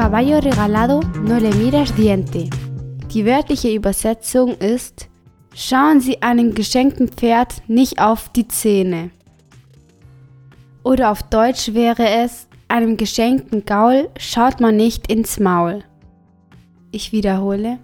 caballo 0.00 0.40
regalado 0.40 1.00
no 1.28 1.38
le 1.38 1.50
mires 1.56 1.94
diente. 1.94 2.48
Die 3.12 3.26
wörtliche 3.26 3.70
Übersetzung 3.70 4.54
ist 4.56 5.10
Schauen 5.54 6.00
Sie 6.00 6.22
einem 6.22 6.54
geschenkten 6.54 7.08
Pferd 7.08 7.60
nicht 7.68 8.00
auf 8.00 8.30
die 8.30 8.48
Zähne. 8.48 9.10
Oder 10.84 11.10
auf 11.10 11.22
Deutsch 11.24 11.74
wäre 11.74 12.08
es 12.08 12.48
einem 12.68 12.96
geschenkten 12.96 13.66
Gaul 13.66 14.08
schaut 14.16 14.58
man 14.58 14.76
nicht 14.76 15.12
ins 15.12 15.38
Maul. 15.38 15.84
Ich 16.92 17.12
wiederhole. 17.12 17.78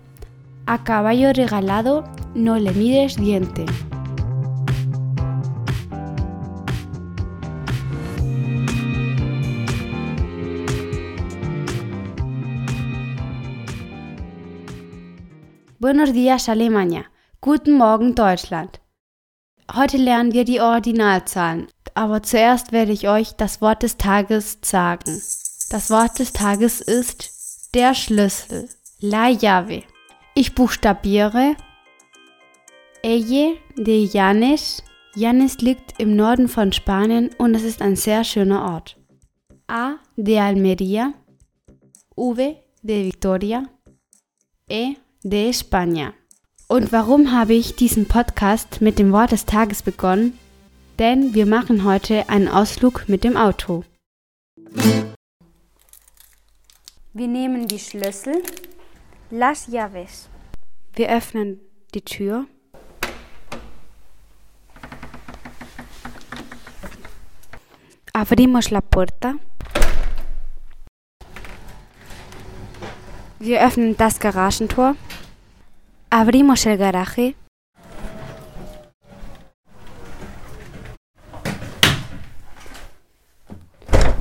A 0.64 0.78
caballo 0.78 1.32
regalado 1.32 2.02
no 2.34 2.54
le 2.54 2.72
mires 2.72 3.16
diente. 3.16 3.66
Buenos 15.78 16.14
días 16.14 16.48
Alemania. 16.48 17.04
Guten 17.42 17.74
Morgen 17.74 18.14
Deutschland. 18.14 18.80
Heute 19.74 19.98
lernen 19.98 20.32
wir 20.32 20.46
die 20.46 20.58
Ordinalzahlen, 20.58 21.66
aber 21.92 22.22
zuerst 22.22 22.72
werde 22.72 22.92
ich 22.92 23.10
euch 23.10 23.32
das 23.36 23.60
Wort 23.60 23.82
des 23.82 23.98
Tages 23.98 24.58
sagen. 24.62 25.20
Das 25.68 25.90
Wort 25.90 26.18
des 26.18 26.32
Tages 26.32 26.80
ist 26.80 27.74
der 27.74 27.94
Schlüssel, 27.94 28.70
la 29.00 29.28
llave. 29.28 29.82
Ich 30.34 30.54
buchstabiere 30.54 31.56
Elle 33.02 33.58
de 33.76 34.08
Llanes. 34.14 34.82
Llanes 35.14 35.58
liegt 35.58 36.00
im 36.00 36.16
Norden 36.16 36.48
von 36.48 36.72
Spanien 36.72 37.28
und 37.36 37.54
es 37.54 37.64
ist 37.64 37.82
ein 37.82 37.96
sehr 37.96 38.24
schöner 38.24 38.72
Ort. 38.72 38.96
A 39.68 39.96
de 40.16 40.38
Almería, 40.38 41.12
V 42.14 42.34
de 42.82 43.04
Victoria, 43.04 43.68
E 44.70 44.96
de 45.28 45.48
España. 45.50 46.12
Und 46.68 46.92
warum 46.92 47.32
habe 47.32 47.54
ich 47.54 47.74
diesen 47.74 48.06
Podcast 48.06 48.80
mit 48.80 48.98
dem 48.98 49.12
Wort 49.12 49.32
des 49.32 49.44
Tages 49.44 49.82
begonnen? 49.82 50.38
Denn 50.98 51.34
wir 51.34 51.46
machen 51.46 51.84
heute 51.84 52.28
einen 52.28 52.48
Ausflug 52.48 53.08
mit 53.08 53.24
dem 53.24 53.36
Auto. 53.36 53.84
Wir 57.12 57.26
nehmen 57.28 57.66
die 57.66 57.78
Schlüssel, 57.78 58.42
las 59.30 59.68
llaves. 59.68 60.28
Wir 60.94 61.10
öffnen 61.10 61.60
die 61.94 62.02
Tür. 62.02 62.46
Abrimos 68.12 68.70
la 68.70 68.80
puerta. 68.80 69.34
Wir 73.38 73.60
öffnen 73.60 73.96
das 73.96 74.18
Garagentor. 74.18 74.96
Abrimos 76.10 76.64
el 76.66 76.78
garaje. 76.78 77.34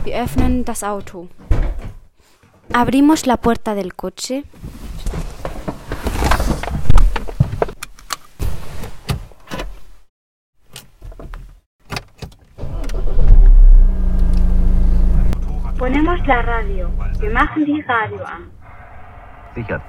Wir 0.03 0.21
öffnen 0.23 0.65
das 0.65 0.83
Auto. 0.83 1.29
Abrimos 2.73 3.25
la 3.27 3.37
puerta 3.37 3.75
del 3.75 3.93
coche. 3.95 4.43
Ponemos 15.77 16.25
la 16.25 16.41
radio. 16.41 16.89
Wir 17.19 17.31
machen 17.31 17.65
die 17.65 17.81
Radio 17.81 18.23
an. 18.23 18.51
Sichert. 19.53 19.81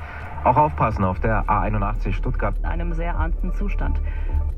Auch 0.46 0.56
aufpassen 0.56 1.02
auf 1.02 1.18
der 1.18 1.44
A81 1.46 2.12
Stuttgart. 2.12 2.56
In 2.60 2.66
einem 2.66 2.92
sehr 2.92 3.14
ernsten 3.14 3.52
Zustand. 3.54 3.98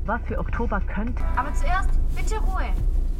Was 0.05 0.21
für 0.27 0.37
Oktober 0.37 0.79
könnte. 0.81 1.23
Aber 1.35 1.51
zuerst 1.51 1.89
bitte 2.15 2.37
Ruhe. 2.41 2.69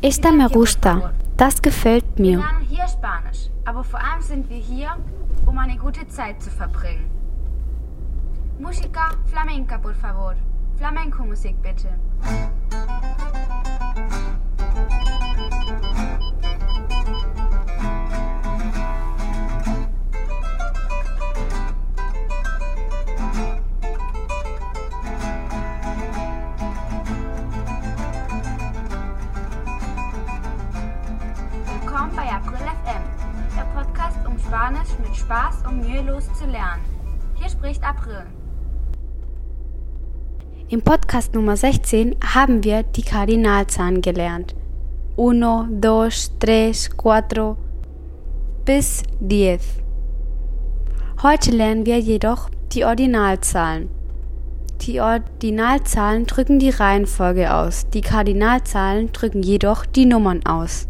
Esta 0.04 0.32
me 0.32 0.48
gusta. 0.48 1.12
Das 1.36 1.64
gefällt 1.64 2.06
Wir 2.16 2.26
mir. 2.26 2.38
lernen 2.38 2.68
hier 2.68 2.88
Spanisch, 2.88 3.50
aber 3.66 3.84
vor 3.84 4.00
allem 4.00 4.22
sind 4.22 4.48
wir 4.52 4.58
hier, 4.58 4.90
um 5.48 5.58
eine 5.58 5.78
gute 5.78 6.08
Zeit 6.10 6.44
zu 6.44 6.52
verbringen. 6.52 7.10
Música 8.60 9.16
flamenca, 9.26 9.80
por 9.80 9.96
favor. 9.96 10.36
Flamenco-Musik 10.78 11.56
bitte. 11.64 11.88
Willkommen 32.00 32.16
bei 32.16 32.32
April 32.34 32.66
FM, 32.66 33.04
der 33.58 33.66
Podcast, 33.76 34.18
um 34.26 34.40
Spanisch 34.40 34.88
mit 35.04 35.14
Spaß 35.18 35.64
und 35.68 35.82
mühelos 35.82 36.30
zu 36.32 36.46
lernen. 36.46 36.82
Hier 37.36 37.50
spricht 37.50 37.84
April. 37.84 38.24
Im 40.70 40.82
Podcast 40.82 41.36
Nummer 41.36 41.58
16 41.58 42.16
haben 42.24 42.64
wir 42.64 42.84
die 42.84 43.02
Kardinalzahlen 43.02 44.02
gelernt. 44.02 44.56
1, 45.18 45.82
2, 45.82 46.30
3, 46.40 46.74
4 46.74 47.58
bis 48.64 49.04
10. 49.28 49.60
Heute 51.22 51.52
lernen 51.52 51.86
wir 51.86 52.00
jedoch 52.00 52.50
die 52.72 52.86
Ordinalzahlen. 52.86 53.90
Die 54.84 55.02
Ordinalzahlen 55.02 56.28
drücken 56.28 56.60
die 56.60 56.70
Reihenfolge 56.70 57.54
aus, 57.54 57.90
die 57.90 58.00
Kardinalzahlen 58.00 59.12
drücken 59.12 59.44
jedoch 59.44 59.86
die 59.86 60.06
Nummern 60.06 60.46
aus. 60.46 60.89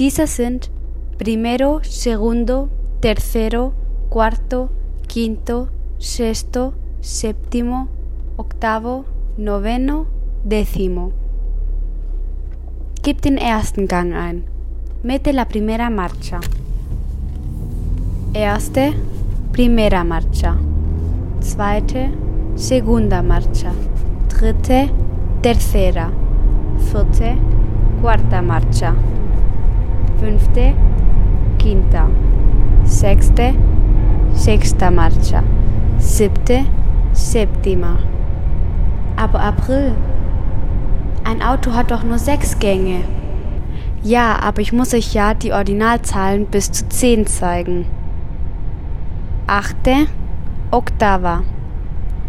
Diese 0.00 0.26
sind 0.26 0.70
primero, 1.18 1.80
segundo, 1.82 2.70
tercero, 3.00 3.74
cuarto, 4.08 4.70
quinto, 5.06 5.68
sexto, 5.98 6.72
séptimo, 7.02 7.88
octavo, 8.38 9.04
noveno, 9.36 10.06
décimo. 10.42 11.12
Gib 13.02 13.20
den 13.20 13.36
ersten 13.36 13.86
Gang 13.86 14.14
ein. 14.14 14.44
Mete 15.02 15.34
la 15.34 15.44
primera 15.44 15.90
marcha. 15.90 16.40
Erste, 18.32 18.94
primera 19.52 20.02
marcha. 20.02 20.56
Zweite, 21.42 22.08
segunda 22.54 23.20
marcha. 23.20 23.74
Dritte, 24.30 24.88
tercera. 25.42 26.10
Vierte, 26.78 27.36
cuarta 28.00 28.40
marcha. 28.40 29.19
Fünfte, 30.20 30.74
quinta. 31.58 32.06
Sechste, 32.84 33.54
sechsta 34.34 34.90
marcha. 34.90 35.42
Siebte, 35.96 36.66
séptima. 37.14 37.96
Aber 39.16 39.40
April, 39.40 39.94
ein 41.24 41.40
Auto 41.40 41.72
hat 41.72 41.90
doch 41.90 42.04
nur 42.04 42.18
sechs 42.18 42.58
Gänge. 42.58 43.04
Ja, 44.02 44.38
aber 44.42 44.60
ich 44.60 44.74
muss 44.74 44.92
euch 44.92 45.14
ja 45.14 45.32
die 45.32 45.54
Ordinalzahlen 45.54 46.44
bis 46.44 46.70
zu 46.70 46.86
zehn 46.90 47.26
zeigen. 47.26 47.86
Achte, 49.46 50.06
octava. 50.70 51.44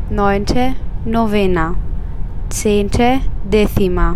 Neunte, 0.10 0.76
novena. 1.04 1.76
Zehnte, 2.48 3.20
décima. 3.52 4.16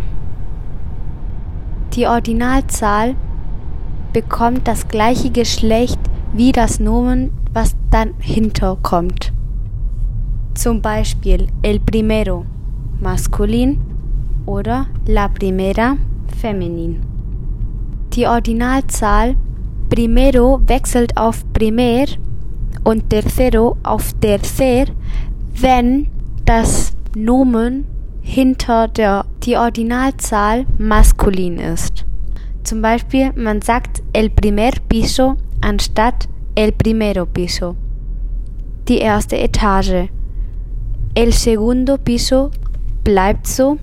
Die 1.94 2.08
Ordinalzahl 2.08 3.16
bekommt 4.16 4.66
das 4.66 4.88
gleiche 4.88 5.30
Geschlecht 5.30 6.00
wie 6.32 6.54
das 6.54 6.80
Nomen, 6.80 7.32
was 7.52 7.76
dann 7.92 8.14
hinterkommt. 8.20 9.34
Zum 10.54 10.82
Beispiel 10.82 11.48
el 11.64 11.82
primero 11.82 12.46
maskulin 13.02 13.78
oder 14.46 14.86
la 15.06 15.28
primera 15.28 15.98
feminin. 16.40 17.02
Die 18.14 18.26
Ordinalzahl 18.26 19.36
primero 19.90 20.62
wechselt 20.66 21.18
auf 21.18 21.44
primer 21.52 22.06
und 22.86 23.10
tercero 23.10 23.76
auf 23.84 24.14
tercer, 24.22 24.86
wenn 25.60 26.08
das 26.46 26.94
Nomen 27.18 27.84
hinter 28.22 28.88
der 28.88 29.26
die 29.44 29.58
Ordinalzahl 29.58 30.66
maskulin 30.78 31.58
ist. 31.58 32.06
Zum 32.66 32.82
Beispiel 32.82 33.32
man 33.36 33.62
sagt 33.62 34.02
el 34.12 34.32
primer 34.32 34.72
piso 34.90 35.38
anstatt 35.62 36.28
el 36.56 36.72
primero 36.72 37.28
piso. 37.28 37.76
Die 38.88 38.98
erste 38.98 39.38
Etage. 39.38 40.10
El 41.14 41.32
segundo 41.32 42.00
piso 42.00 42.50
bleibt 43.04 43.46
so. 43.46 43.78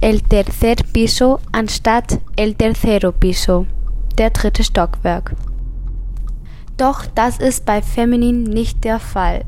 El 0.00 0.22
tercer 0.22 0.76
piso 0.92 1.38
anstatt 1.52 2.18
el 2.36 2.54
tercero 2.54 3.12
piso. 3.12 3.66
Der 4.16 4.30
dritte 4.30 4.64
Stockwerk. 4.64 5.36
Doch 6.78 7.04
das 7.14 7.38
ist 7.38 7.66
bei 7.66 7.82
Feminin 7.82 8.42
nicht 8.44 8.84
der 8.84 9.00
Fall, 9.00 9.44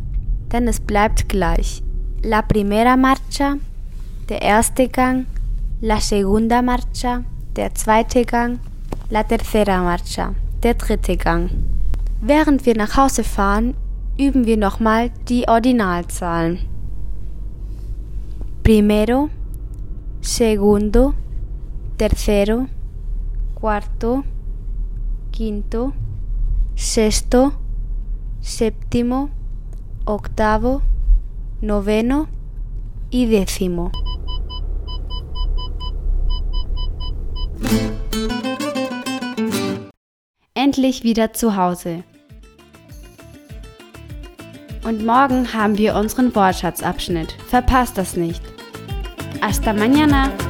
denn 0.52 0.69
es 0.69 0.81
bleibt 0.81 1.31
gleich. 1.31 1.82
La 2.22 2.43
primera 2.43 2.96
marcha, 2.99 3.56
der 4.29 4.43
erste 4.43 4.88
Gang, 4.88 5.26
la 5.81 5.99
segunda 6.00 6.61
marcha, 6.61 7.25
der 7.56 7.75
zweite 7.75 8.25
Gang, 8.25 8.58
la 9.11 9.23
tercera 9.23 9.82
marcha, 9.82 10.35
der 10.62 10.75
dritte 10.75 11.17
Gang. 11.17 11.50
Während 12.20 12.67
wir 12.67 12.76
nach 12.76 12.97
Hause 12.97 13.25
fahren, 13.25 13.75
üben 14.19 14.47
wir 14.47 14.56
nochmal 14.56 15.11
die 15.29 15.49
Ordinalzahlen. 15.49 16.58
Primero, 18.62 19.31
segundo, 20.20 21.14
tercero, 21.99 22.67
cuarto, 23.55 24.25
quinto, 25.32 25.93
sexto, 26.75 27.53
séptimo, 28.41 29.31
octavo, 30.05 30.82
noveno 31.61 32.29
y 33.11 33.26
décimo. 33.26 33.91
Endlich 40.55 41.03
wieder 41.05 41.32
zu 41.32 41.56
Hause. 41.56 42.03
Und 44.85 45.05
morgen 45.05 45.53
haben 45.53 45.79
wir 45.79 45.94
unseren 45.97 46.35
Wortschatzabschnitt. 46.35 47.32
Verpasst 47.49 47.99
das 47.99 48.17
nicht. 48.17 48.43
Hasta 49.41 49.73
mañana! 49.73 50.45